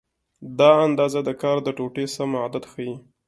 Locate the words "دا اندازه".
0.59-1.19